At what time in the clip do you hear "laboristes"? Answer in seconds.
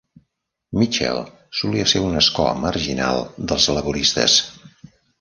3.79-4.43